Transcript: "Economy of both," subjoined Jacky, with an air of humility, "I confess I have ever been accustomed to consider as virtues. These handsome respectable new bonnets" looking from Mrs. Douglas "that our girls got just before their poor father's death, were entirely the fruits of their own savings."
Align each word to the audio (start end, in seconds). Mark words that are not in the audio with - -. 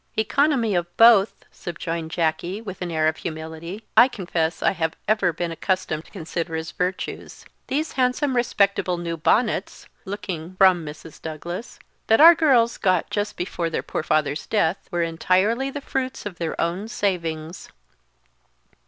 "Economy 0.17 0.73
of 0.73 0.87
both," 0.97 1.45
subjoined 1.51 2.09
Jacky, 2.09 2.59
with 2.59 2.81
an 2.81 2.89
air 2.89 3.07
of 3.07 3.17
humility, 3.17 3.83
"I 3.95 4.07
confess 4.07 4.63
I 4.63 4.71
have 4.71 4.95
ever 5.07 5.31
been 5.31 5.51
accustomed 5.51 6.05
to 6.05 6.11
consider 6.11 6.55
as 6.55 6.71
virtues. 6.71 7.45
These 7.67 7.91
handsome 7.91 8.35
respectable 8.35 8.97
new 8.97 9.15
bonnets" 9.15 9.85
looking 10.03 10.55
from 10.55 10.83
Mrs. 10.83 11.21
Douglas 11.21 11.77
"that 12.07 12.19
our 12.19 12.33
girls 12.33 12.79
got 12.79 13.11
just 13.11 13.37
before 13.37 13.69
their 13.69 13.83
poor 13.83 14.01
father's 14.01 14.47
death, 14.47 14.89
were 14.89 15.03
entirely 15.03 15.69
the 15.69 15.81
fruits 15.81 16.25
of 16.25 16.39
their 16.39 16.59
own 16.59 16.87
savings." 16.87 17.69